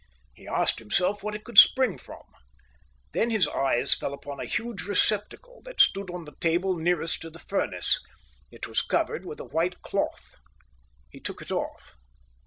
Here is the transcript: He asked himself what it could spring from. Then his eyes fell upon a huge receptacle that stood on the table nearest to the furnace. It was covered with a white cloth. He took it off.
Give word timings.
He 0.33 0.47
asked 0.47 0.79
himself 0.79 1.21
what 1.21 1.35
it 1.35 1.43
could 1.43 1.59
spring 1.59 1.99
from. 1.99 2.23
Then 3.11 3.29
his 3.29 3.47
eyes 3.47 3.93
fell 3.93 4.15
upon 4.15 4.39
a 4.39 4.45
huge 4.45 4.85
receptacle 4.85 5.61
that 5.65 5.79
stood 5.79 6.09
on 6.09 6.25
the 6.25 6.33
table 6.41 6.75
nearest 6.75 7.21
to 7.21 7.29
the 7.29 7.37
furnace. 7.37 7.99
It 8.49 8.65
was 8.67 8.81
covered 8.81 9.25
with 9.27 9.39
a 9.39 9.45
white 9.45 9.83
cloth. 9.83 10.37
He 11.11 11.19
took 11.19 11.39
it 11.43 11.51
off. 11.51 11.97